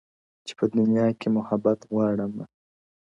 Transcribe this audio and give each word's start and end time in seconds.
چي 0.45 0.53
په 0.59 0.65
دنيا 0.75 1.07
کي 1.19 1.27
محبت 1.37 1.79
غواړمه; 1.91 2.43